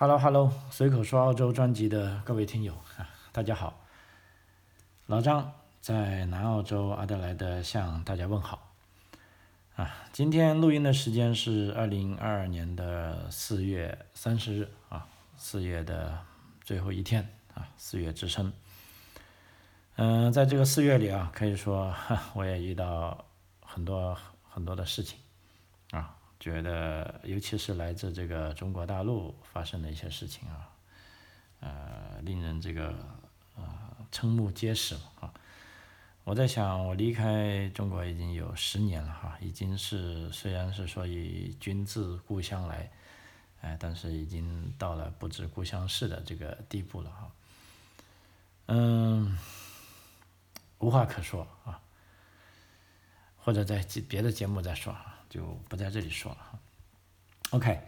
[0.00, 3.80] Hello Hello，随口说澳洲专辑的各位听友啊，大家好，
[5.06, 8.70] 老张在南澳洲阿德莱德向大家问好
[9.74, 9.92] 啊。
[10.12, 15.04] 今天录音的时间是二零二二年的四月三十日啊，
[15.36, 16.16] 四月的
[16.62, 18.52] 最后一天啊，四月之声。
[19.96, 21.92] 嗯，在这个四月里啊，可以说
[22.34, 23.24] 我也遇到
[23.64, 24.16] 很多
[24.48, 25.18] 很多的事情。
[26.40, 30.70] 觉得，尤其是来自这个中国大陆发生的一些事情啊，
[31.60, 32.90] 呃，令人这个
[33.56, 35.34] 啊瞠目结舌啊。
[36.22, 42.90] 我在想，我离开中国已经有十年了哈，已经是虽然是说以君自故乡来，
[43.62, 47.30] 哎，但是已经到了不知故乡事的这个地步了哈。
[48.66, 49.38] 嗯，
[50.78, 51.80] 无话可说啊，
[53.38, 55.17] 或者在别的节目再说啊。
[55.28, 56.58] 就不在这里说了哈。
[57.50, 57.80] OK，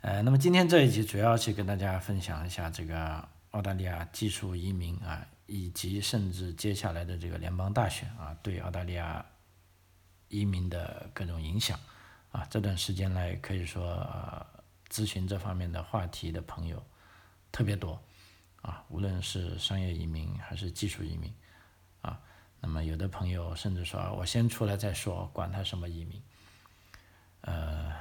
[0.00, 9.24] 呃，那么今天这一集主要是跟大家分享一下这个澳大利亚技术移民啊，以及甚至接下来的这个联邦大选啊，对澳大利亚
[10.28, 11.78] 移民的各种影响
[12.32, 12.46] 啊。
[12.50, 14.46] 这段时间来可以说
[14.90, 16.82] 咨询这方面的话题的朋友
[17.52, 18.00] 特别多
[18.62, 21.32] 啊，无论是商业移民还是技术移民
[22.00, 22.18] 啊。
[22.60, 26.22] 那么有的朋友甚至说，我先出来再说，管他什么移民。
[27.46, 27.94] 呃，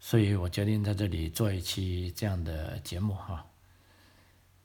[0.00, 3.46] 所以我决定在这里做一期这样的节目哈。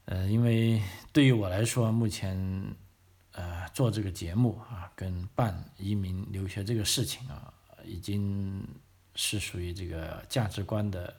[0.06, 0.82] 呃，因为
[1.14, 2.36] 对于我来说，目前
[3.34, 7.54] 呃做这个节目啊，跟办移民留学这个事情啊，
[7.86, 8.68] 已经
[9.14, 11.16] 是属于这个价值观的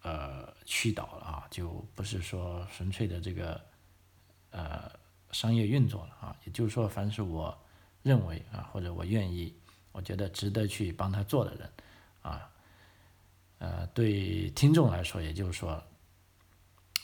[0.00, 3.60] 呃驱导了啊，就不是说纯粹的这个
[4.52, 4.90] 呃
[5.32, 6.34] 商业运作了啊。
[6.46, 7.58] 也就是说，凡是我。
[8.02, 9.54] 认为啊，或者我愿意，
[9.92, 11.72] 我觉得值得去帮他做的人，
[12.22, 12.50] 啊，
[13.58, 15.82] 呃，对听众来说，也就是说，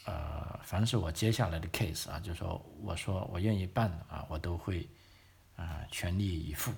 [0.05, 4.89] 呃，凡是我接下来的 case 啊，就是说，我说我愿意办的啊，我都会
[5.55, 6.73] 啊全力以赴，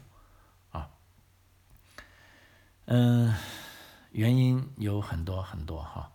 [0.70, 0.90] 啊，
[2.86, 3.34] 嗯，
[4.12, 6.12] 原因有很多很多哈，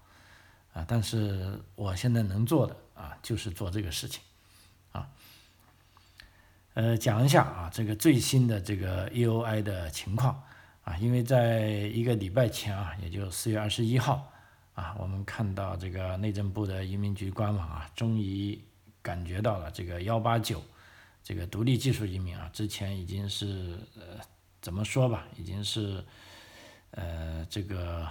[0.73, 4.21] 啊，但是我现在能做的啊，就是做这个事情，
[4.91, 5.09] 啊。
[6.75, 10.44] 呃，讲一下啊，这个最新的这个 EOI 的情况
[10.84, 14.30] 啊，因为在一个礼拜前啊，也就四月二十一号
[14.74, 18.59] 啊，我们看到这个内政部的移民局官网啊，终于
[19.02, 20.62] 感觉到了这个幺八九
[21.24, 24.19] 这个独立技术移民啊，之前已经是呃
[24.62, 26.03] 怎么说吧，已经是
[26.92, 28.06] 呃这个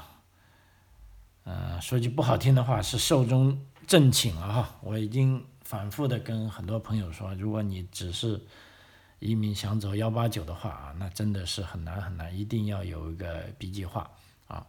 [1.44, 5.44] 呃说句不好听的话是寿终正寝了哈，我已经。
[5.74, 8.40] 反复的跟很多朋友说，如果你只是
[9.18, 14.08] 移民想走幺八九的话啊，那真的是很难很难，一定要有一个 B 计划
[14.46, 14.64] 啊。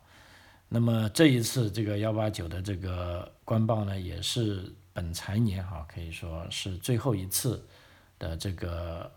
[0.68, 7.64] 那么这一次这个幺八九的这个官报呢，也是本财年哈，可以说是最后一次
[8.18, 9.12] 的这个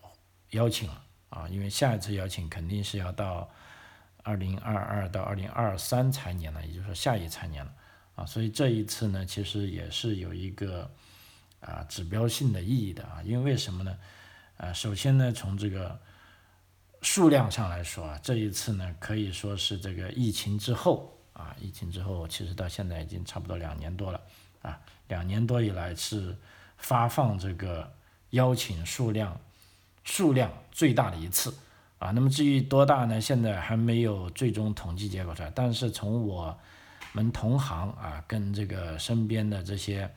[0.50, 3.48] 邀请了啊，因为下一次邀请肯定是要到
[4.22, 7.72] 二零二二到二零二三财年了，也就是说下一财年了
[8.14, 10.90] 啊，所以这一次呢，其实也是有一个。
[11.60, 13.98] 啊，指标性的意义的啊，因为为什么呢？
[14.58, 15.98] 啊，首先呢，从这个
[17.02, 24.20] 数量上来说啊，这一次呢，可以说是这个疫情之后啊，疫情之后，其实到现在已经差不多两年多了
[24.62, 26.36] 啊，两年多以来是
[26.76, 27.92] 发放这个
[28.30, 29.40] 邀请数量
[30.04, 31.52] 数量最大的一次
[31.98, 32.10] 啊。
[32.12, 33.20] 那么至于多大呢？
[33.20, 36.56] 现在还没有最终统计结果出来，但是从我
[37.12, 40.08] 们同行啊，跟这个身边的这些。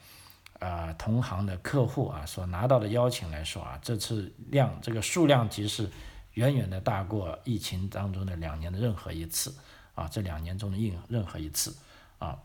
[0.62, 5.90] 啊，同行的客户啊，所拿到的邀请来说啊，这次量这个数量级是
[6.36, 9.56] 远远的大过疫情当中的两年的任何一次
[9.96, 11.76] 啊，这两年中的任任何一次
[12.20, 12.38] 啊。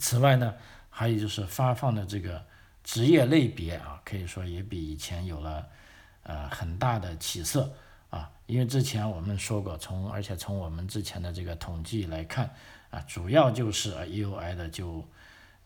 [0.00, 0.52] 此外呢，
[0.90, 2.44] 还有就是发放的这个
[2.82, 5.64] 职业类别啊，可以说也比以前有了
[6.24, 7.72] 呃很大的起色
[8.10, 12.52] 啊，因为之前我们说过，从而且从我们之前的这个统计来看
[12.90, 15.06] 啊，主要就是 EUI 的就。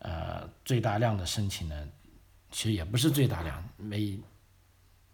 [0.03, 1.87] 呃，最大量的申请呢，
[2.51, 4.19] 其实也不是最大量，每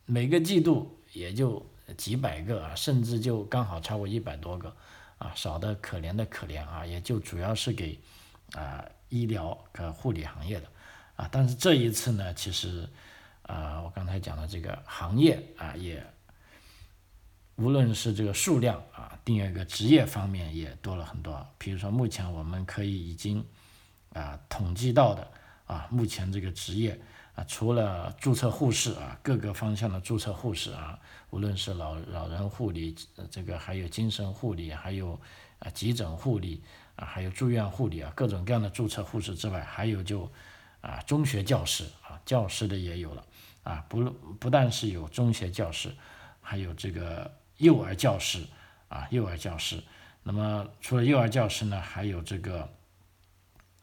[0.06, 1.64] 每个季度也就
[1.96, 4.76] 几百个啊，甚至就刚好超过一百多个，
[5.20, 8.00] 啊，少的可怜的可怜啊，也就主要是给
[8.54, 10.68] 啊医疗和护理行业的
[11.18, 12.90] 啊，但是这一次呢，其实
[13.44, 16.04] 啊，我刚才讲的这个行业啊，也
[17.58, 23.46] 无论是这个数量啊，第二个职业方面也多了很多，比如说目前我们可以已经。
[24.14, 25.28] 啊，统计到的
[25.66, 27.00] 啊，目前这个职业
[27.36, 32.96] 啊，除了注册护士啊，各个方向的注册护士啊，无论是老老人护理，
[33.30, 35.20] 这个还有精神护理，还有
[35.60, 36.64] 啊急诊护理
[36.96, 40.32] 啊，还有住院护理啊，各种各样的注册护士之外，还有就
[40.82, 43.24] 啊中学教师啊，教师的也有了
[43.64, 44.04] 啊，不
[44.40, 45.94] 不但是有中学教师，
[46.42, 48.44] 还有这个幼儿教师
[48.88, 49.82] 啊，幼儿教师。
[50.24, 52.68] 那么除了幼儿教师呢，还有这个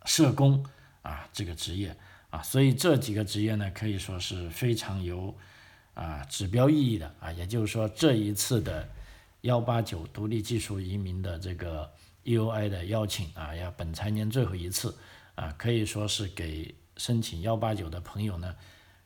[0.06, 0.64] 社工
[1.02, 1.94] 啊这个职业。
[2.28, 5.34] 啊，所以这几个职业呢，可以说是非常有
[5.94, 7.30] 啊指标意义的啊。
[7.30, 8.86] 也就是说，这一次的
[9.42, 11.88] 幺八九独立技术移民的这个
[12.24, 14.94] EUI 的邀请啊，要本财年最后一次
[15.36, 18.54] 啊，可以说是给申请幺八九的朋友呢，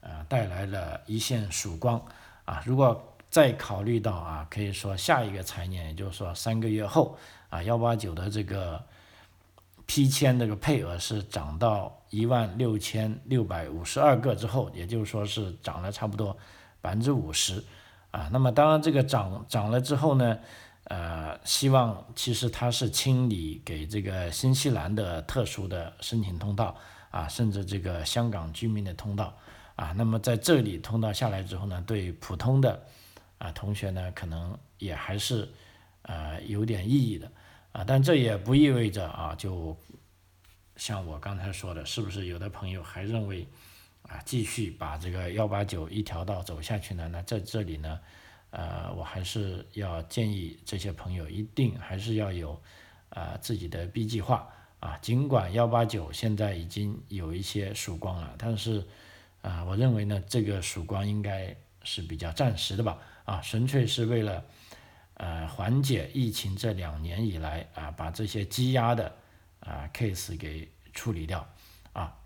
[0.01, 2.03] 呃，带来了一线曙光
[2.47, 2.63] 啊。
[2.65, 7.19] 如果再考虑到啊，可以说下一个财年，也就是说三个月后
[7.51, 8.83] 啊，幺八九的这个。
[9.91, 16.37] 批签这个配额是涨到一万六千六百五十二个之后，也就是说是涨了差不多
[16.81, 17.65] 百分之五十
[18.13, 18.31] 啊。
[18.33, 20.39] 那么当然这个涨涨了之后呢，
[20.85, 26.77] 呃，希望其实它是清理给这个新西兰的特殊的申请通道
[27.11, 29.37] 啊，甚至这个香港居民的通道
[29.75, 29.93] 啊。
[29.97, 32.81] 那么在这里通道下来之后呢，对普通的
[33.39, 35.49] 啊同学呢，可能也还是
[36.03, 37.29] 呃有点意义的。
[37.73, 39.77] 啊，但这也不意味着啊，就
[40.75, 43.47] 像我刚才说的，是不是有的朋友还认为
[44.03, 47.09] 啊，继续把这个幺八九一条道走下去呢？
[47.13, 48.01] 那在这里呢，
[48.51, 52.61] 呃，我还是要建议这些朋友一定还是要有
[53.11, 54.49] 啊自己的 B 计划
[54.81, 54.99] 啊。
[54.99, 58.85] 尽管幺八九现在已经有一些曙光了，但是
[59.43, 64.45] 啊，我认为呢，这个曙光应该是比较暂时的吧，啊，纯粹是为了。
[65.23, 69.15] 呃，缓解疫情这两年以来啊，把这些积压的
[69.61, 71.47] 啊 case 给处理掉
[71.93, 72.17] 啊，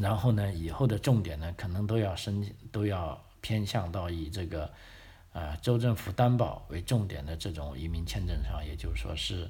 [0.00, 4.68] 然后呢，以后的重点呢，可能都要申都要偏向到以这个
[5.32, 9.48] 啊州政府担保为重点的这种移民签证上，也就是说是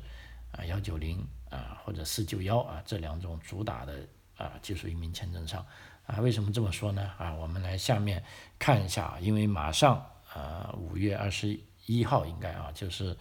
[0.53, 4.07] 啊幺九零啊或者四九幺啊这两种主打的
[4.37, 5.65] 啊技术移民签证上
[6.05, 6.21] 啊。
[6.21, 7.11] 为什么这么说呢？
[7.17, 8.23] 啊，我们来下面
[8.59, 11.59] 看一下，因为马上啊五月二十。
[11.87, 13.17] 一号应该啊，就是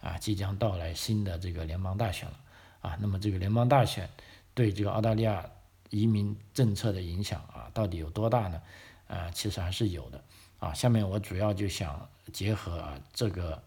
[0.00, 2.38] 啊，即将到来新的这个联邦大选了
[2.80, 2.98] 啊。
[3.00, 4.08] 那么这个联邦大选
[4.54, 5.48] 对这个澳大利亚
[5.90, 8.60] 移民政策的影响啊，到底有多大呢？
[9.06, 10.22] 啊，其实还是有的
[10.58, 10.74] 啊。
[10.74, 13.62] 下面我主要就想结合啊这个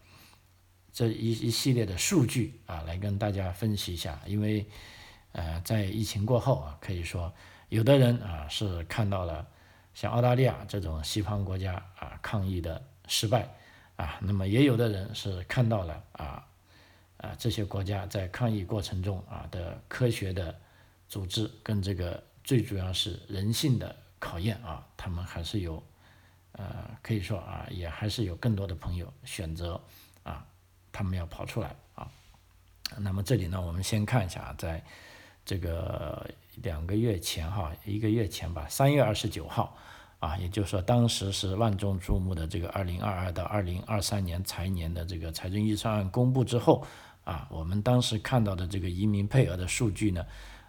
[0.93, 4.21] 这一一系列的数据啊，来跟大家分析一下。
[4.25, 4.65] 因为
[5.31, 7.33] 呃，在疫情过后啊，可以说
[7.69, 9.47] 有的人啊是看到了
[9.93, 13.49] 像澳大利亚这种西方国家啊抗疫的失败。
[13.97, 16.47] 啊，那么也有的人是看到了啊，
[17.17, 20.59] 啊这些国家在抗疫过程中啊的科学的
[21.07, 25.83] 组织跟这个最主要是人性的考验啊，他们还是有，
[26.53, 29.79] 呃可以说啊也还是有更多的朋友选择
[30.23, 30.45] 啊，
[30.91, 32.09] 他们要跑出来啊。
[32.97, 34.83] 那么这里呢，我们先看一下啊，在
[35.45, 39.77] 这个两个月前哈，一个月前吧，三月二十九号。
[40.21, 46.85] 啊，也就是说，当时是万众瞩目的这个二零二二到二零二三年财年的这个财政预算案公布之后，
[47.23, 50.23] 啊，我们当时看到的这个移民配额的数据呢，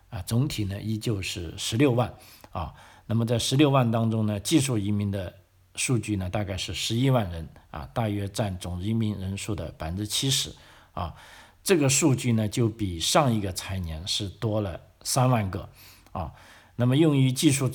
[0.08, 2.10] 啊，总体呢依旧是十六万，
[2.50, 2.72] 啊，
[3.04, 5.30] 那么在十六万当中呢，技术移民的
[5.74, 10.50] 数据呢大概是十一万人，啊，大约占总移民人数的百分之七十，
[10.94, 11.14] 啊，
[11.62, 15.68] 这个数据呢就比上一个财年是多了三万个，
[16.12, 16.32] 啊，
[16.74, 17.70] 那么用于技术。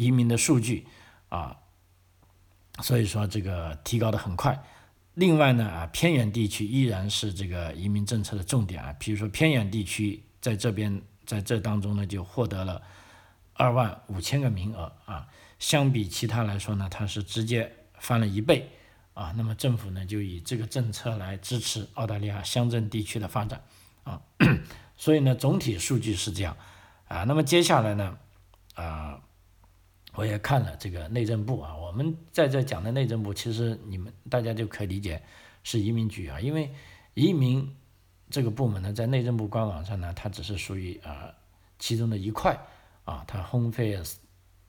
[0.00, 0.86] 移民的数据
[1.28, 1.54] 啊，
[2.80, 4.58] 所以说这个提高的很快。
[5.12, 8.94] 另外呢啊，偏远地区依然是这个移民政策的重点啊。
[8.98, 12.80] 比如说偏远地区在这边在这当中呢，就获得了
[13.52, 15.28] 二万五千个名额啊。
[15.58, 18.70] 相比其他来说呢，它是直接翻了一倍
[19.12, 19.34] 啊。
[19.36, 23.62] 那么政府呢就以这个政策来支持澳大利亚乡镇地区的发展
[24.04, 24.22] 啊。
[24.96, 26.56] 所以呢，总体数据是这样
[27.06, 27.24] 啊。
[27.24, 28.16] 那么接下来呢
[28.76, 29.20] 啊。
[30.14, 35.22] 我也看了这个内政部啊，我们在这讲的内政部，其实你们大家就可以理解
[35.62, 36.70] 是移民局啊，因为
[37.14, 37.74] 移民
[38.28, 41.32] 这个部门呢，在内政部官网上呢，它只是属于啊
[41.78, 42.58] 其中的一块
[43.04, 44.14] 啊，它 homefairs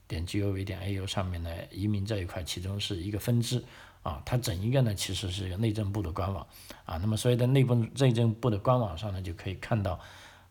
[0.08, 3.64] 点 gov 点 au 上面的移民这一块，其中是一个分支
[4.04, 6.46] 啊，它整一个呢其实是一个内政部的官网
[6.86, 10.00] 啊，那么所以在内部内政部的官网上呢，就可以看到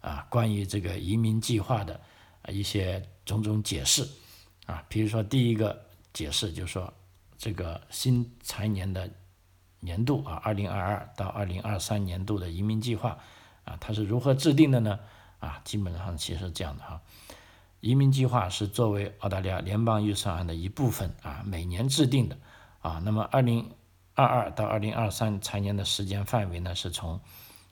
[0.00, 2.00] 啊关于这个移民计划的
[2.42, 4.06] 啊一些种种解释。
[4.70, 6.92] 啊，比如说第一个解释就是说，
[7.36, 9.10] 这个新财年的
[9.80, 13.18] 年度啊，二零二二到二零二三年度的移民计划
[13.64, 15.00] 啊，它是如何制定的呢？
[15.40, 17.00] 啊，基本上其实是这样的哈。
[17.80, 22.38] 移民计划是作为澳大利亚联邦预算案的一部分啊，每年制定的
[22.80, 23.02] 啊。
[23.04, 23.68] 那么二零
[24.14, 27.20] 二二到二零二三财年的时间范围呢，是从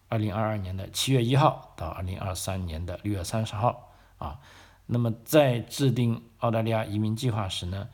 [0.08, 4.40] 二零二二年的七月一号到二零二三年的六月三十号啊。
[4.86, 7.88] 那么在制定澳大利亚移民计划时呢，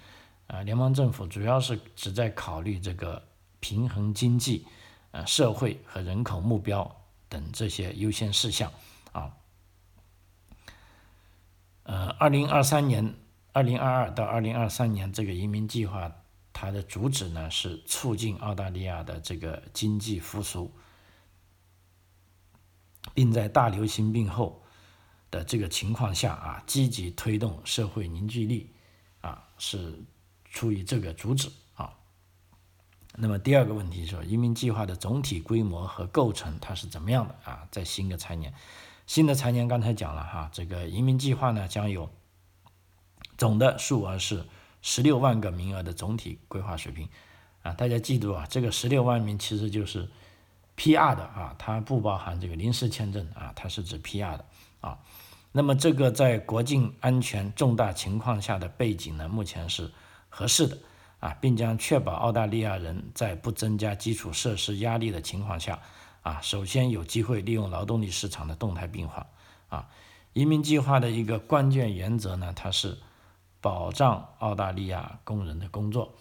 [0.47, 3.23] 啊，联邦政府主要是只在考虑这个
[3.61, 4.67] 平衡经济、
[5.13, 6.97] 呃社会和人口目标
[7.29, 8.71] 等这些优先事项
[9.13, 9.33] 啊。
[11.85, 13.15] 呃，二零二三年、
[13.53, 16.11] 二零二二到二零二三年这个移民计划，
[16.53, 20.73] 它的主旨呢是促进澳大利亚的这个经济复苏，
[23.13, 24.64] 并在大流行病后
[25.35, 28.71] 的这个情况下啊，积极推动社会凝聚力
[29.21, 29.99] 啊，是
[30.49, 31.93] 出于这个主旨啊。
[33.17, 37.67] 那么第二个问题是，移民计划的总体规模和构成它是怎么样的啊？
[37.73, 38.55] 在新的财年。
[39.09, 42.09] 新的财年刚才讲了哈，这个移民计划呢将有
[43.37, 44.47] 总的数额是
[44.83, 47.09] 十六万个名额的总体规划水平
[47.65, 50.09] 啊，大家记住啊，这个十六万名其实就是
[50.77, 51.17] P.R.
[51.17, 54.37] 的啊，它不包含这个临时签证啊，它是指 P.R.
[54.37, 54.45] 的
[54.81, 55.01] 啊。
[55.57, 59.89] 那么这个在国境安全重大情况下的背景呢，目前是
[60.29, 60.77] 合适的
[61.21, 65.81] 啊，并将确保澳大利亚人在不增加基础设施压力的情况下。
[66.23, 69.25] 啊，首先有机会利用劳动力市场的动态变化。
[69.69, 69.89] 啊，
[70.33, 72.99] 移民计划的一个关键原则呢，它是
[73.61, 76.13] 保障澳大利亚工人的工作，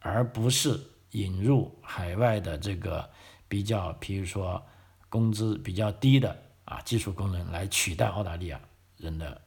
[0.00, 0.78] 而不是
[1.12, 3.08] 引入海外的这个
[3.48, 4.62] 比较，比如说
[5.08, 6.36] 工资比较低的
[6.70, 8.60] 啊技术工人来取代澳大利亚
[8.96, 9.40] 人的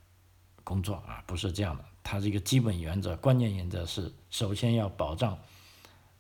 [0.63, 1.85] 工作啊，不是这样的。
[2.03, 5.39] 它这个基本原则、关键原则是首先要保障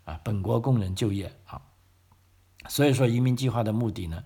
[0.05, 1.61] 啊本国工人就业啊。
[2.69, 4.23] 所以说，移民计划的目的呢，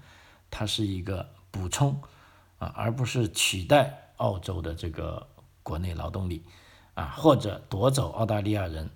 [0.52, 2.00] 它是一个补充
[2.60, 5.28] 啊，而不是取代澳洲的这个
[5.64, 6.44] 国内劳动力
[6.94, 8.88] 啊，或者夺走澳大利亚人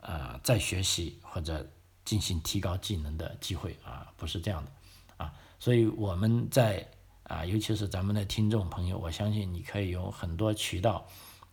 [0.00, 1.68] 啊在学习或者
[2.04, 4.70] 进行提高技能的机会啊，不是这样的
[5.16, 5.34] 啊。
[5.58, 6.86] 所以我们在
[7.28, 11.06] 啊，尤其是咱们的听众朋友，我相信你可以有很多渠道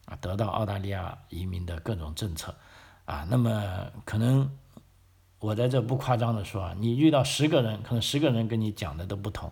[0.06, 2.56] 啊，得到澳大利亚移民的各种政策
[3.06, 3.28] 啊。
[3.30, 4.50] 那么可能。
[5.40, 9.52] 我在这不夸张的说啊，你遇到十个人，可能十个人跟你讲的都不同，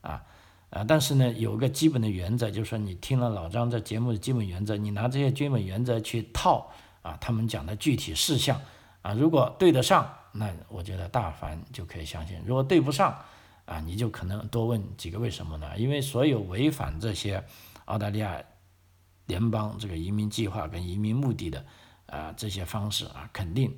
[0.00, 0.22] 啊
[0.70, 6.70] 啊，但是呢，有个基本的原则，就是说你听了老张这节目的基本原则，你拿这些基本原则去套
[7.02, 8.60] 啊，他们讲的具体事项
[9.02, 13.18] 啊，如果对得上，那我觉得大凡就可以相信；如果对不上
[13.66, 15.76] 啊，你就可能多问几个为什么呢？
[15.76, 17.44] 因为所有违反这些
[17.84, 18.42] 澳大利亚
[19.26, 21.66] 联邦这个移民计划跟移民目的的
[22.06, 23.76] 啊这些方式啊，肯定。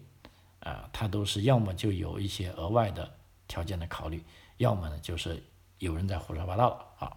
[0.60, 3.16] 啊，他都是要么就有一些额外的
[3.46, 4.22] 条件的考虑，
[4.56, 5.42] 要么呢就是
[5.78, 7.16] 有人在胡说八道啊。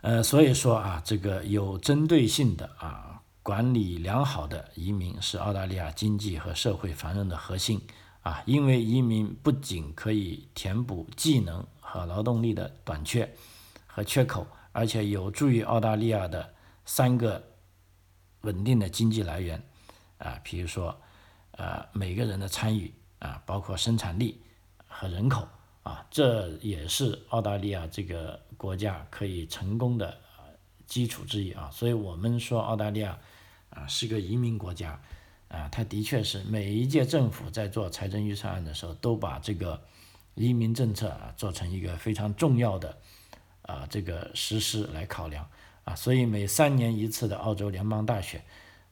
[0.00, 7.80] 呃，所以说啊，这个有针对性的啊，管理良好的移民是澳大利亚经济和社会繁荣的核心
[8.22, 13.34] 啊，因为移民不仅可以填补技能和劳动力的短缺
[13.86, 17.42] 和缺口，而且有助于澳大利亚的三个
[18.42, 19.62] 稳定的经济来源。
[20.18, 20.94] 啊，比如说，
[21.52, 24.38] 呃，每个人的参与啊，包括生产力
[24.86, 25.48] 和人口
[25.82, 30.14] 啊，这也是澳大利亚这个国家可以成功的
[30.86, 31.70] 基础之一啊。
[31.72, 33.18] 所以我们说澳大利亚
[33.70, 35.00] 啊是个移民国家
[35.50, 39.78] 啊，它的确是每一届政府在做财政预算案的时候，都把这个
[40.34, 42.96] 移民政策啊做成一个非常重要的
[43.62, 45.46] 啊这个实施来考量
[45.84, 45.94] 啊。
[45.94, 48.42] 所以每三年一次的澳洲联邦大选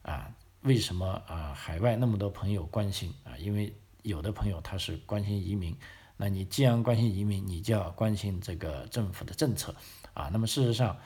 [0.03, 0.31] 啊。
[0.63, 1.53] 为什么啊？
[1.55, 3.31] 海外那么多朋友关心啊？
[3.37, 5.73] 因为有的朋友他是关心移民，
[6.17, 9.73] 那你既然关心移民，你就要关心这个政府的政策
[10.13, 10.29] 啊。
[10.33, 10.97] 那么事实上，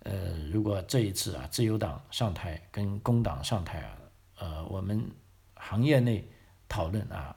[0.00, 3.96] 呃，如果这一次啊，自由党上台跟工党上台啊，
[4.40, 5.08] 呃，我们
[5.54, 6.26] 行业内
[6.66, 7.36] 讨论啊，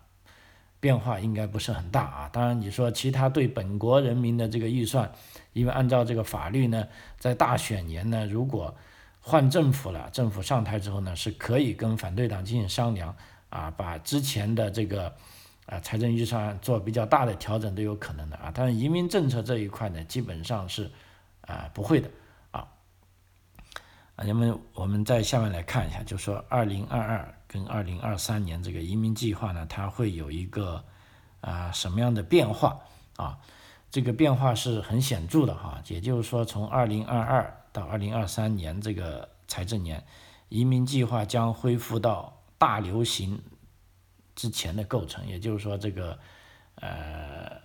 [0.80, 2.30] 变化应该不是很大啊。
[2.32, 5.12] 当然，你说其他对本国人民的这个预算，
[5.52, 6.88] 因为按照这个法律呢，
[7.20, 8.74] 在大选年呢，如果
[9.20, 13.16] 换政府了，政府上台之后呢，是可以跟反对党进行商量
[13.50, 15.14] 啊，把之前的这个
[15.66, 18.52] 啊财政预算做比较大的调整都有可能的啊。
[18.54, 20.90] 但是移民政策这一块呢，基本上是
[21.42, 22.10] 啊不会的
[24.16, 24.26] 啊。
[24.26, 30.84] 那么我们在下面来看一下，就说二零二二跟二零二三年这个移民计划呢，它会有一个
[31.42, 32.80] 啊什么样的变化
[33.18, 33.40] 啊？
[33.92, 37.60] 这个变化是很显著的哈，也就是说从二零二二。
[37.74, 40.06] 到二零二三年这个财政年，
[40.48, 43.42] 移民计划将恢复到大流行
[44.36, 46.20] 之前的构成，也就是说，这个
[46.76, 47.60] 呃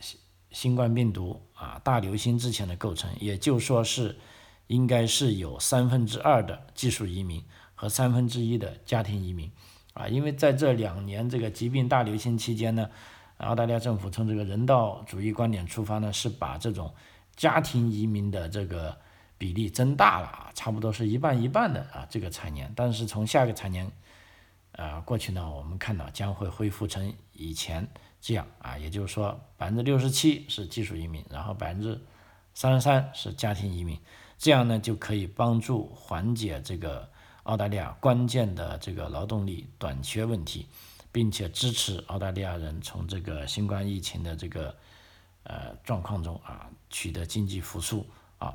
[0.00, 4.18] 新新冠病毒啊大流行之前的构成，也就说是
[4.66, 7.44] 应该是有三分之二的技术移民
[7.74, 9.50] 和三分之一的家庭移民。
[9.94, 12.90] 啊，因为在这两年这个疾病大流行期间呢，
[13.38, 16.94] 澳大利亚政府从这个人道主义观点出发呢，是把这种
[17.34, 18.96] 家庭移民的这个
[19.38, 23.90] 比例增大了啊，差不多是一半一半的啊这个财年，但是从下个财年。
[24.72, 27.88] 呃，过去呢，我们看到将会恢复成以前
[28.20, 28.46] 这样。
[28.58, 31.98] 啊，也就是说，百分之六十七是技术移民，然后百分之
[32.52, 33.98] 三十三是家庭移民，
[34.38, 37.08] 这样呢就可以帮助缓解这个
[37.44, 40.66] 澳大利亚关键的这个劳动力短缺问题，
[41.10, 44.74] 并且支持澳大利亚人从这个新冠疫情的这个
[45.44, 48.06] 呃状况中啊取得经济复苏
[48.38, 48.54] 啊，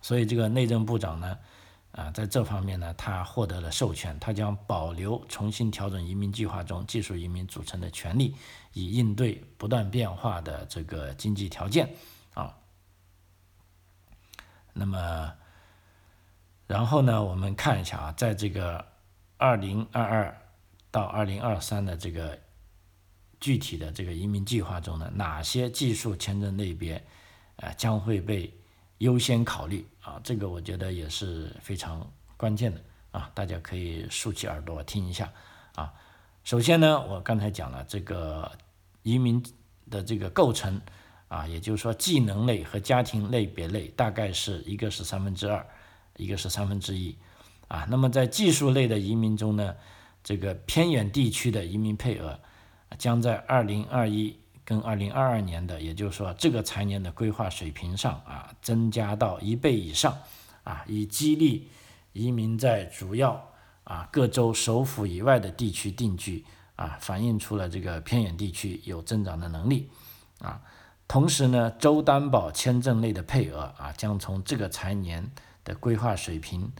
[0.00, 1.38] 所以这个内政部长呢。
[1.92, 8.34] 啊，在这方面呢，他获得了授权，他将保留重新调整移民计划中技术移民组成的权利，
[8.72, 11.94] 以应对不断变化的这个经济条件。
[14.72, 15.32] 那么，
[16.66, 18.84] 然后呢，我们看一下啊，在这个
[19.36, 20.38] 二零二二
[20.90, 22.38] 到二零二三的这个
[23.40, 27.02] 具体的这个移民计划中呢，哪些技术签证类别
[27.56, 28.52] 呃将会被
[28.98, 29.86] 优先考虑？
[30.00, 35.30] 啊，这个我觉得也是非常关键的啊，大家可以竖起耳朵听一下
[35.74, 35.92] 啊。
[36.44, 38.50] 首先呢，我刚才讲了这个
[39.02, 39.40] 移民
[39.90, 40.80] 的这个构成
[41.32, 45.66] 啊，也就是说技能类和家庭类别类大概是一个是三分之二，
[46.16, 47.16] 一个是三分之一
[47.68, 47.86] 啊。
[47.88, 49.74] 那么在技术类的移民中呢，
[50.22, 52.38] 这个偏远地区的移民配额
[52.98, 54.36] 将在二零二一。
[54.64, 60.16] 跟二零二二年的，也就是说这个财年的规划水平上啊，增加到一倍以上
[60.62, 61.68] 啊，以激励
[62.12, 63.50] 移民在主要
[63.82, 66.44] 啊各州首府以外的地区定居
[66.76, 69.90] 啊，反映出了这个偏远地区有增长的能力
[70.38, 70.62] 啊。
[71.12, 75.30] 同时呢，州担保签证类的配额啊，将从这个财年
[75.62, 76.72] 的规划水平。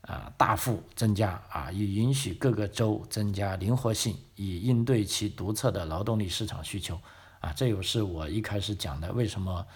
[0.00, 6.98] 啊，大幅增加啊，以允许各个州增加灵活性，以应对其独特的劳动力市场需求。
[7.40, 9.66] 啊，这也是我一开始讲的，为什么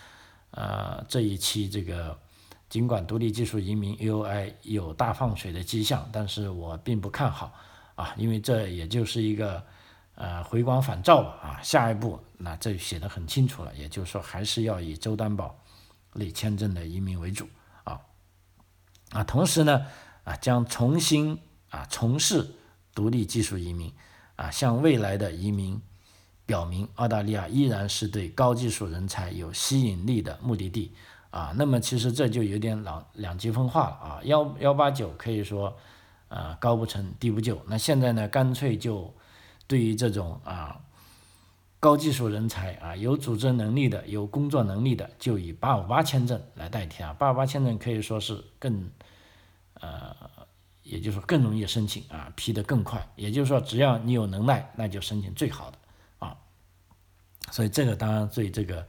[0.52, 2.16] 呃这一期这个
[2.70, 7.52] 尽管独立技术移民 UOI 有大放水的迹象，但是我并不看好
[7.96, 9.62] 啊，因为这也就是一个
[10.20, 15.58] 呃回光返照吧啊，下一步那这写的很清楚了，也就是说还是要以周担保
[16.12, 17.48] 类签证的移民为主
[17.84, 18.00] 啊
[19.12, 19.86] 啊，同时呢。
[20.22, 22.46] 啊，将重新啊从事
[22.94, 23.90] 独立技术移民，
[24.36, 25.80] 啊，向未来的移民
[26.44, 30.94] 表明，澳大利亚依然是对高技术人才有吸引力的目的地。
[31.30, 34.20] 啊，那么其实这就有点两两极分化了啊。
[34.24, 35.74] 幺幺八九可以说，
[36.28, 37.60] 啊高不成低不就。
[37.66, 39.12] 那现在呢，干脆就
[39.70, 40.80] 对于这种啊
[41.78, 47.14] 高技术人才啊有组织能力的、有工作能力的，就以八五八签证来代替啊。
[47.14, 48.90] 八五八签证可以说是更。
[49.82, 50.14] 呃，
[50.82, 53.00] 也就是说更容易申请啊，批得更快。
[53.16, 55.78] 也就是说，只要你有能耐，那就申请最好的
[56.18, 56.36] 啊。
[57.50, 58.86] 所以这个当然对这个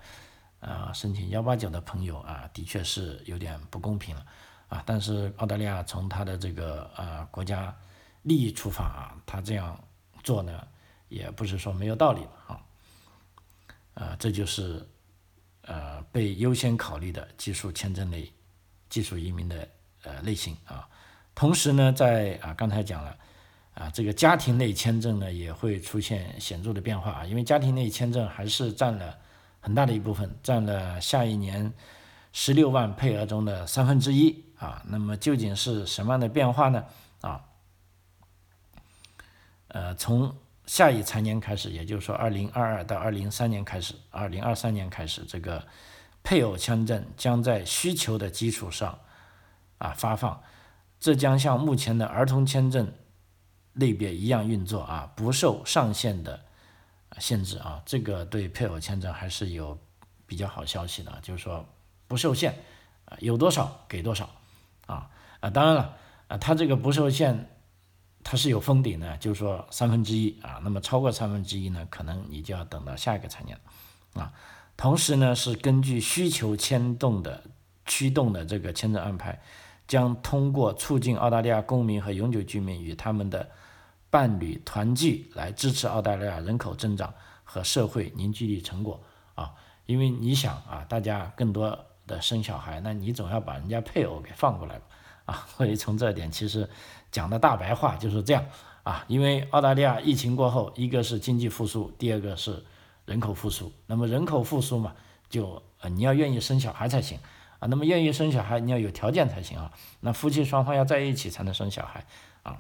[0.60, 4.26] 啊申请幺八九的朋友啊，的确是有点不公平了
[4.68, 4.84] 啊。
[4.86, 7.74] 但是澳大利亚从他的这个呃国家
[8.24, 9.82] 利益出发啊，他这样
[10.24, 10.68] 做呢，
[11.10, 12.62] 也不是说没有道理的啊。
[13.94, 14.88] 呃，这就是
[15.64, 18.32] 呃被优先考虑的技术签证类
[18.90, 19.68] 技术移民的。
[20.04, 20.90] 呃，类型啊，
[21.36, 23.16] 同时呢，在啊刚才讲了
[23.76, 29.16] 啊，这个家庭类签证呢也会出现显著的变化啊，因为家庭类签证还是占了
[29.60, 31.72] 很大的一部分，占了下一年
[32.34, 34.82] 十六万配额中的三分之一啊。
[34.88, 36.84] 那么究竟是什么样的变化呢？
[37.22, 37.46] 啊，
[39.74, 40.34] 呃，从
[40.66, 45.66] 下一财年开始，也就是说二零二二到二零三年开始，二零二三年开始，这个
[46.24, 49.00] 配偶签证将在需求的基础上。
[49.78, 50.44] 啊，发放，
[51.00, 52.94] 这将像目前的儿童签证
[53.74, 56.40] 类别一样运作啊，不受上限的
[57.18, 57.82] 限制啊。
[57.84, 59.76] 这个对配偶签证还是有
[60.28, 61.66] 比较好消息的，就是说
[62.08, 62.54] 不受限
[63.06, 64.30] 啊，有多少给多少
[64.86, 65.50] 啊啊。
[65.50, 67.50] 当然了啊，它这个不受限，
[68.24, 70.60] 它是有封顶的，就是说三分之一啊。
[70.64, 73.60] 那么超过三分之一呢，可能你就要等到下一个财年
[74.14, 74.32] 啊。
[74.76, 77.44] 同时呢，是根据需求牵动的
[77.86, 79.42] 驱动的这个签证安排。
[79.88, 83.50] 将通过促进澳大利亚公民和永久居民与他们的
[84.10, 89.04] 伴侣团聚来支持澳大利亚人口增长和社会凝聚力成果
[89.36, 89.52] 啊！
[89.88, 94.86] 因为你想啊，大家更多的生小孩，那你总要把人家配偶给放过来吧
[95.26, 95.46] 啊！
[95.58, 96.70] 所以从这点其实
[97.12, 98.46] 讲的大白话就是这样
[98.84, 99.06] 啊！
[99.08, 102.64] 因为澳大利亚疫情过后，一个是经济复苏，第二个是。
[103.06, 103.74] 人口复苏。
[103.88, 104.94] 那么人口复苏嘛，
[105.28, 107.18] 就呃你要愿意生小孩才行
[107.60, 107.68] 啊。
[107.68, 109.72] 那么愿意生小孩，你要有条件才行啊。
[110.02, 112.06] 那夫妻双方要在一起才能生小孩
[112.44, 112.60] 啊。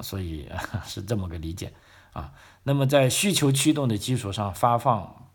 [0.00, 0.50] 所以
[0.84, 1.72] 是这么个理解
[2.12, 2.32] 啊。
[2.64, 5.30] 那么在需求驱动的基础上发放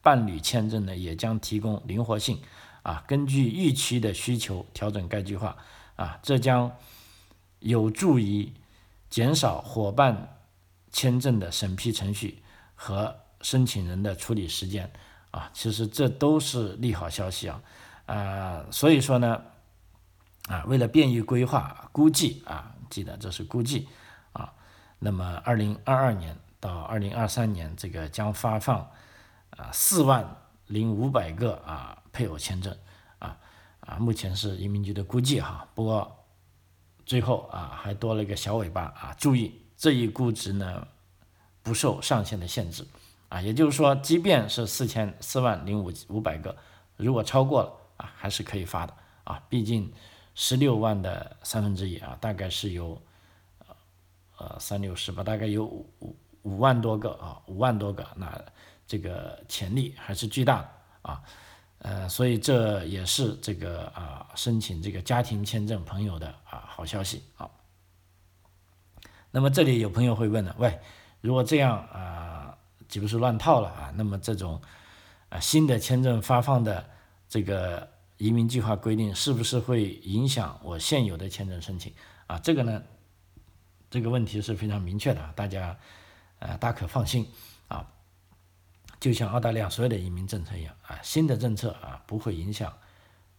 [0.00, 2.40] 伴侣签证呢，也将提供灵活性
[2.82, 5.56] 啊，根据预期的需求调整该计划
[5.96, 6.72] 啊，这将
[7.60, 8.52] 有助于
[9.10, 10.38] 减少伙伴
[10.92, 12.42] 签证的审批程序
[12.74, 14.90] 和申请人的处理时间
[15.30, 15.50] 啊。
[15.52, 17.62] 其实这都是利好消息啊
[18.06, 19.42] 啊，所以说呢
[20.48, 22.74] 啊，为了便于规划估计啊。
[22.90, 23.86] 记得这是估计
[24.32, 24.50] 啊，
[24.98, 28.80] 那么二零二二年到二零二三年，这个将发放
[29.50, 30.26] 啊四万
[30.68, 32.74] 零五百个啊配偶签证
[33.18, 33.36] 啊
[33.80, 36.17] 啊，目前是移民局的估计哈，不过
[37.08, 40.86] 最后啊还多了一个小尾巴啊，注意这一估值呢
[41.62, 42.86] 不受上限的限制
[43.30, 46.54] 啊，也就是说，即便是四千四万零五五百个，
[46.96, 48.94] 如果超过了啊，还是可以发的
[49.24, 49.90] 啊，毕竟。
[50.40, 52.96] 十六万的三分之一啊，大概是有，
[54.36, 58.40] 呃，三六十吧，大概有五五五万多个啊，五万多个，那
[58.86, 60.68] 这个潜力还是巨大的
[61.02, 61.20] 啊，
[61.78, 67.48] 呃，所以这也是这个啊申请这个家庭签证朋友的啊好消息啊。
[69.30, 70.78] 那么这里有朋友会问了，喂，
[71.20, 72.56] 如果这样啊，
[72.88, 73.92] 岂不是乱套了啊？
[73.96, 74.60] 那么这种
[75.28, 76.88] 啊新的签证发放的
[77.28, 77.88] 这个。
[78.18, 81.94] 移民计划规定是不是会影响我现有的签证申请
[82.26, 82.36] 啊？
[82.40, 82.82] 这个呢，
[83.88, 85.78] 这个问题是非常明确的，大家
[86.40, 87.24] 呃大可放心。
[89.00, 92.70] 就像澳大利亚所有的移民政策一样啊，新的政策啊不会影响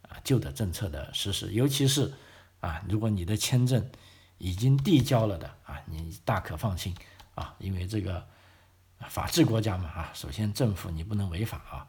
[0.04, 2.14] 啊旧的政策的实施，尤其是
[2.60, 3.90] 啊如果你的签证
[4.38, 6.96] 已经递交了的啊，你大可放心
[7.36, 8.26] 啊，因为这个
[9.10, 11.88] 法治国家嘛啊，首先政府你不能违法啊。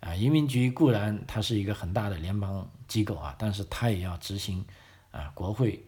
[0.00, 4.62] 啊，移民局固然它是一个很大的联邦机构啊，但是它也要执行
[5.10, 5.82] 啊国会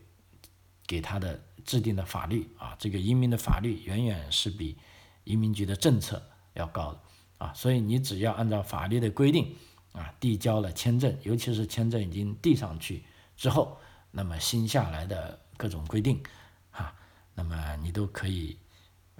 [0.87, 4.79] 给他的制定的法律啊，这个移民的法律远远是比
[5.25, 7.01] 移民局的政策要高的
[7.39, 9.57] 啊，所以你只要按照法律的规定
[9.93, 13.03] 啊递交了签证，尤其是签证已经递上去
[13.37, 13.79] 之后，
[14.11, 16.23] 那么新下来的各种规定
[16.71, 16.95] 啊，
[17.35, 18.59] 那么你都可以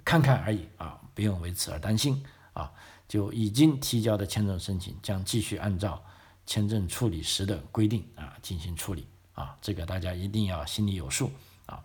[0.05, 2.71] 看看而已啊，不用为此而担心啊。
[3.07, 6.03] 就已经提交的签证申请将继续按照
[6.45, 11.31] 签证处理时的规定啊进行处理啊，这个大家一定要心里有数
[11.65, 11.83] 啊。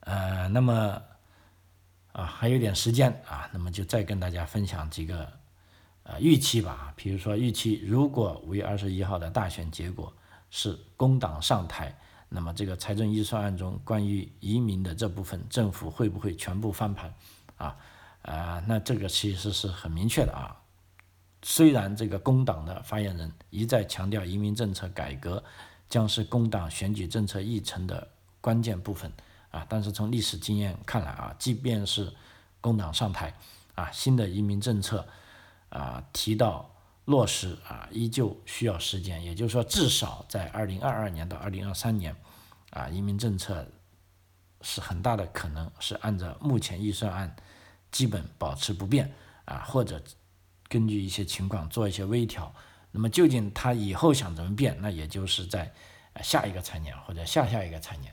[0.00, 1.02] 呃，那么
[2.12, 5.32] 啊还有点时间啊，那么就再跟大家分享几个
[6.04, 6.92] 呃预期吧。
[6.96, 10.12] 比如说预期，如果五月二十一号的大选结果
[10.50, 11.96] 是工党上台，
[12.28, 17.14] 那么这个财政预算案中关于移民的这部分，政府会不会全部翻盘
[17.56, 17.76] 啊？
[18.22, 20.56] 啊，那这个其实是很明确的啊。
[21.42, 25.42] 虽然这个工党的发言人一再强调移民政策改革
[25.88, 28.06] 将是工党选举政策议程的
[28.40, 29.12] 关键部分
[29.52, 32.12] 啊，但是从历史经验看来啊，即便是
[32.60, 33.32] 工党上台
[33.76, 35.06] 啊，新的移民政策
[35.68, 36.68] 啊提到
[37.04, 39.22] 落实啊，依旧需要时间。
[39.24, 42.16] 也就是说，至少在二零二二年到二零二三年
[42.70, 43.64] 啊，移民政策
[44.62, 47.36] 是很大的可能是按照目前预算案。
[47.90, 49.12] 基本保持不变
[49.44, 50.02] 啊，或者
[50.66, 52.50] 根据一些情况做一些微调。
[52.90, 55.70] 那么究竟他以后想怎么变，那也就是在
[56.22, 58.10] 下一个财年或者下下一个财年。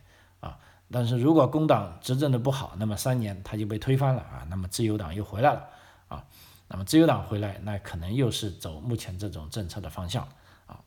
[0.92, 4.46] 但是如果工党执政的不好，那么三年他就被推翻了啊。
[4.50, 5.66] 那么自由党又回来了
[6.08, 6.24] 啊。
[6.68, 10.28] 那么自由党回来，那可能又是走目前这种政策的方向
[10.68, 10.80] 啊。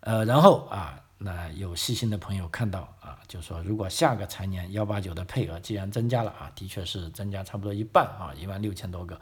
[0.00, 1.02] 呃，然后啊。
[1.22, 9.20] 那有细心的朋友看到啊，就说如果下个财年幺八九的配额既然增加了啊，的确是增加差不多一半啊，一万六千多个，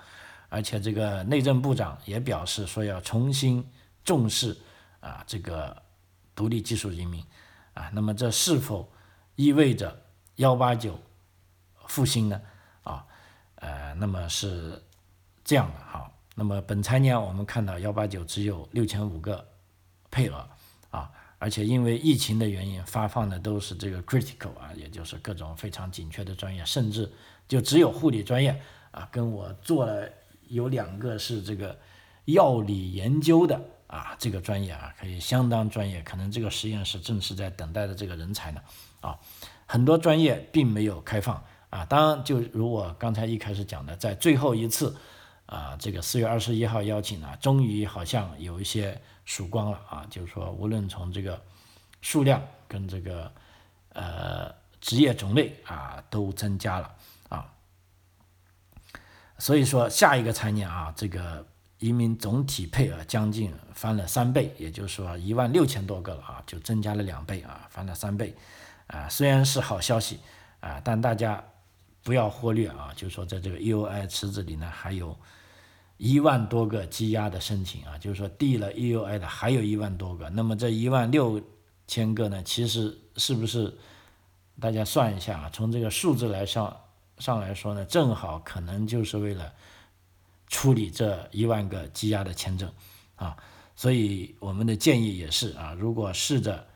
[0.48, 3.68] 而且这个内政部长也表示说要重新
[4.04, 4.56] 重视
[5.00, 5.76] 啊这个
[6.36, 7.20] 独立技术移民
[7.78, 8.90] 啊，那么这是否
[9.36, 10.02] 意味着
[10.36, 10.98] 幺八九
[11.86, 12.40] 复兴呢？
[12.82, 13.06] 啊，
[13.54, 14.82] 呃，那么是
[15.44, 19.46] 这样的哈，那么本财年我们看到幺八九只有六千五个
[20.10, 20.48] 配额
[20.90, 21.08] 啊。
[21.38, 27.08] 而且因为疫情的原因，发放的都是这个 critical 啊，也就是各种非常紧缺的专业，甚至
[27.46, 28.60] 就只有护理专业
[28.90, 30.08] 啊，跟我做了
[30.48, 31.78] 有两个是这个
[32.24, 38.62] 药理研究的啊，这个专业啊可以相当专业，可能这个实验室正是在等待的这个人才呢
[39.00, 39.18] 啊，
[39.66, 44.96] 很多专业并没有开放啊，当然就如我刚才一开始讲的，在最后一次
[45.46, 49.00] 啊，这个四月二十一号邀请啊，终于好像有一些。
[49.28, 51.38] 曙光了啊，就是说，无论从这个
[52.00, 53.30] 数量跟这个
[53.92, 56.94] 呃职业种类啊，都增加了
[57.28, 57.52] 啊。
[59.36, 61.46] 所以说下一个财年啊，这个
[61.78, 68.34] 移民总体配额将近翻了三倍，也就是说一万六千多个了啊，就增加了两倍啊，翻了三倍，
[68.88, 70.18] 啊，虽然是好消息
[70.60, 71.44] 啊，但大家
[72.02, 75.16] 不要忽略啊，就是说在这个 EUI 池子里呢，还有
[75.96, 81.40] 一万多个积压的申请啊，就是说递了 EUI 的还有一万多个，那么这一万六
[81.86, 83.76] 千个呢，其实是不是
[84.60, 85.50] 大家算一下啊？
[85.52, 86.76] 从这个数字来上。
[87.18, 89.52] 上来说呢，正好可能就是为了
[90.48, 92.72] 处理这一万个积压的签证
[93.16, 93.36] 啊，
[93.76, 96.66] 所以我们的建议也是啊，如果试着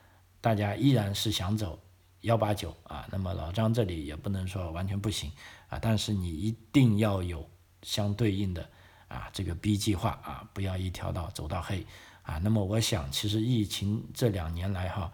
[0.41, 1.79] 大家依然是想走
[2.21, 5.31] 幺八九啊，那么老张这里也不能说完全不行
[5.69, 7.49] 啊，但是你一定要有
[7.83, 8.69] 相对应的
[9.09, 11.87] 啊这个 B 计划啊，不要一条道走到黑
[12.23, 12.39] 啊。
[12.39, 15.13] 那么我想，其实疫情这两年来哈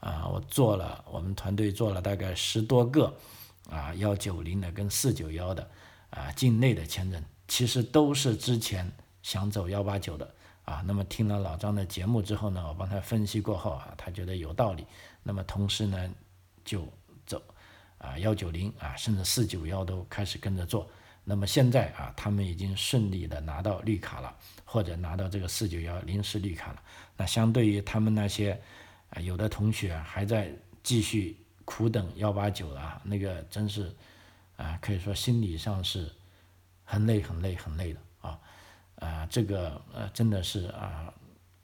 [0.00, 3.14] 啊，我做了我们团队做了大概十多个。
[3.68, 5.70] 啊，幺九零的跟四九幺的，
[6.08, 8.88] 啊，境内的签证其实都是之前
[9.22, 10.32] 想走幺八九的
[10.64, 10.84] 啊。
[10.86, 14.86] 那么听了老张的节目之后呢，我帮他分析过后啊，他觉得有道理。
[15.24, 16.10] 那么同时呢，
[16.64, 16.86] 就
[17.26, 17.42] 走
[17.98, 20.88] 啊幺九零啊，甚至四九幺都开始跟着做。
[21.24, 24.32] 那么现在啊，他们已经顺利的拿到绿卡了，
[24.64, 26.82] 或者拿到这个四九幺临时绿卡了。
[27.16, 28.60] 那相对于他们那些
[29.10, 31.36] 啊，有的同学还在继续。
[31.70, 33.94] 苦等幺八九啊，那个真是，
[34.56, 36.10] 啊，可以说心理上是
[36.90, 38.40] 很累、很累、很累的啊，
[38.94, 41.12] 啊，这个呃，真的是啊，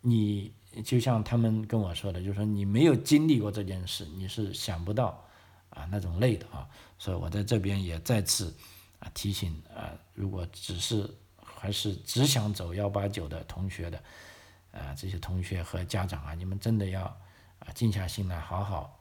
[0.02, 0.52] 你
[0.84, 5.24] 就像他们跟我说的，就是说你没有经历过这件事，你是想不到
[5.70, 8.54] 啊那种累的啊，所以我在这边也再次
[8.98, 11.08] 啊提醒啊，如果只是
[11.42, 13.98] 还是只想走幺八九的同学的，
[14.72, 17.04] 啊，这些同学和家长啊，你们真的要
[17.60, 19.00] 啊静下心来，好好。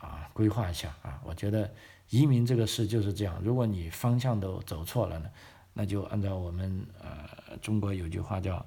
[0.00, 1.18] 啊，规划一下啊！
[1.24, 1.72] 我觉得
[2.10, 5.30] 移民这个事就是这样，如果你方向都走错了呢，
[5.74, 8.64] 那就按照我们呃中国有句话叫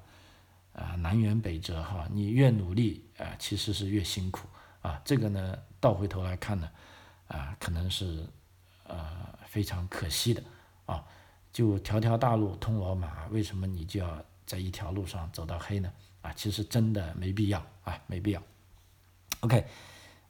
[0.74, 4.48] 啊南辕北辙哈，你越努力啊其实是越辛苦
[4.82, 6.70] 啊，这个呢倒回头来看呢
[7.28, 8.24] 啊可能是
[8.84, 10.44] 呃非常可惜的
[10.86, 11.04] 啊，
[11.52, 15.92] 就条条大路通罗马，为什么你就要在一条路上走到黑呢？
[16.22, 18.44] 啊，其实真的没必要啊，没必要。
[19.40, 19.66] OK。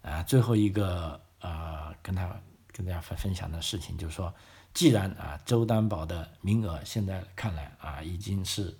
[0.04, 2.34] 啊，最后一个啊，跟他
[2.72, 4.34] 跟大家分分享的事情就是说，
[4.78, 8.78] 既然啊州担保的名额现在看来啊已经是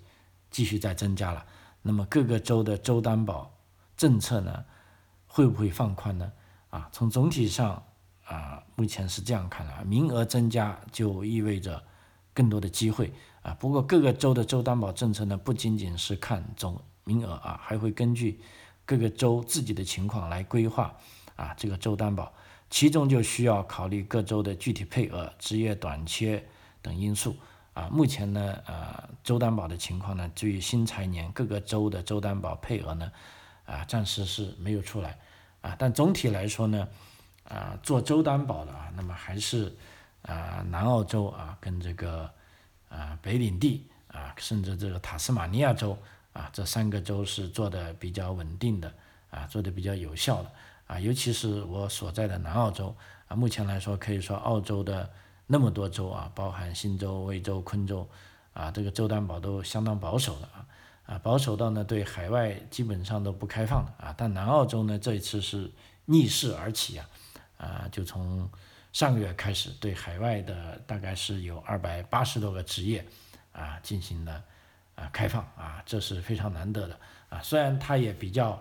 [0.48, 1.44] 继续在增加了，
[1.82, 3.52] 那么各个州的州担保
[3.96, 4.64] 政策呢
[5.26, 6.32] 会不会放宽呢？
[6.70, 7.82] 啊，从总体上
[8.24, 11.82] 啊目前是这样看的，名额增加就意味着
[12.32, 13.52] 更多的机会啊。
[13.54, 18.40] 不过各个州的州担保政策呢不仅仅是看总名额啊，还会根据。
[18.86, 20.96] 各个州自己的情况来规划
[21.36, 22.32] 啊，这个州担保，
[22.70, 26.44] 其中就需要考虑各州的具体配额、职业短缺
[26.82, 27.36] 等因素
[27.74, 27.88] 啊。
[27.90, 33.12] 目前呢，呃，州担保的情况呢，至于新财年各个州的州担保配额呢，
[33.66, 35.18] 啊，暂时是没有出来
[35.60, 35.74] 啊。
[35.78, 36.88] 但总体来说呢，
[37.44, 39.74] 啊，做州担保的啊，那么还是
[40.22, 42.30] 啊，南澳洲啊，跟这个
[42.88, 45.98] 啊北领地啊，甚至这个塔斯马尼亚州。
[46.34, 48.94] 啊，这三个州是做的比较稳定的，
[49.28, 50.52] 啊，做的比较有效的，
[50.88, 52.92] 啊，尤其是我所在的南澳洲，
[53.28, 55.08] 啊，目前来说可以说澳洲的
[55.46, 58.08] 那么多州啊，包含新州、维州、昆州，
[58.52, 60.66] 啊，这个州担保都相当保守的啊，
[61.06, 65.70] 啊，保守到呢对海外基本上都不开放的啊，但南澳洲呢这一次是
[66.06, 67.08] 逆势而起啊，
[67.58, 68.50] 啊，就从
[68.92, 73.06] 上个月开始对海外的大概是有二百八十多个职业
[73.52, 74.42] 啊进行了。
[74.98, 76.98] 啊，开放啊，这是非常难得的
[77.28, 77.40] 啊。
[77.40, 78.60] 虽然它也比较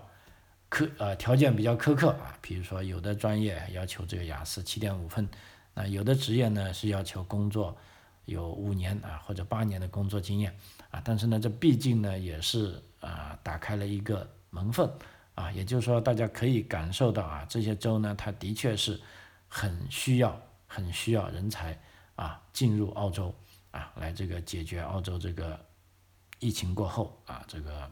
[0.70, 5.28] 苛呃条件比较苛刻啊，比如说有的专业要求这个雅思七点五分，
[5.74, 7.78] 那有的职业呢是要求工作
[8.26, 10.56] 有五年啊或者八年的工作经验
[10.92, 11.02] 啊。
[11.04, 14.92] 但是呢，这毕竟呢也是啊打开了一个门缝
[15.36, 19.00] 啊，也就是说大家可以感受到啊，这些州呢它的确是
[19.48, 21.80] 很需要很需要人才
[22.16, 23.34] 啊进入澳洲
[23.72, 25.60] 啊来这个解决澳洲这个。
[26.40, 27.90] 疫情过后啊，这个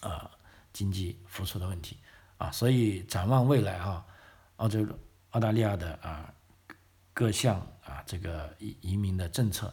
[0.00, 0.28] 呃
[0.72, 1.96] 经济复苏的问题
[2.36, 4.04] 啊，所以展望未来啊，
[4.56, 4.86] 澳洲、
[5.30, 6.32] 澳大利亚的啊
[7.12, 9.72] 各项啊这个移移民的政策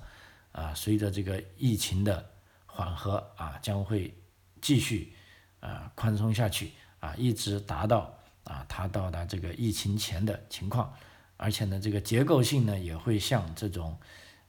[0.51, 2.25] 啊，随着这个疫情的
[2.65, 4.13] 缓和啊，将会
[4.62, 5.13] 继续
[5.60, 10.93] 啊宽松下去啊，一直达到啊它到达这个疫情前的情况，
[11.38, 13.97] 而且呢，这个结构性呢也会像这种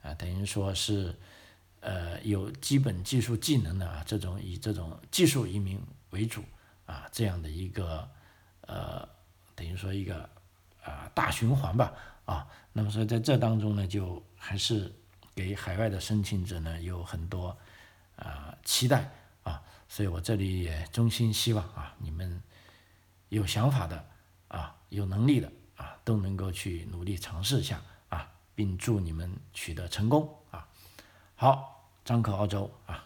[0.02, 1.14] 啊等于说是。
[1.80, 5.80] 呃，有基本技术技能的啊，这种以这种技术移民
[6.16, 6.42] 为主
[6.86, 8.08] 啊，这样的一个
[8.62, 9.06] 呃，
[9.54, 10.28] 等于说一个
[10.82, 11.92] 啊大循环吧
[12.24, 12.48] 啊。
[12.72, 14.90] 那么说在这当中呢，就还是
[15.34, 17.54] 给海外的申请者呢有很多
[18.16, 19.10] 啊期待
[19.44, 22.42] 啊，所以我这里也衷心希望啊你们
[23.28, 24.08] 有想法的
[24.48, 30.66] 啊有能力的啊都能够去努力尝试一下啊，并祝你们取得成功啊。
[31.34, 33.04] 好，张口澳洲啊，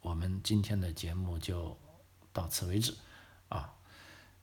[0.00, 1.76] 我们今天的节目就
[2.34, 2.94] 到此为止
[3.48, 3.72] 啊，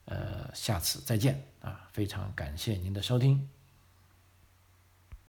[0.05, 3.47] 呃，下次再见啊，非常感谢您的收听。